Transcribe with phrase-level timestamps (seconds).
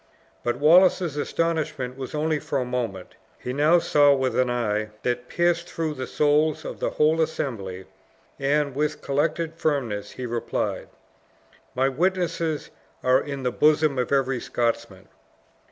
[0.43, 5.27] But Wallace's astonishment was only for a moment; he now saw with an eye that
[5.27, 7.85] pierced through the souls of the whole assembly,
[8.39, 10.87] and, with collected firmness, he replied;
[11.75, 12.71] "My witnesses
[13.03, 15.07] are in the bosom of every Scotsman."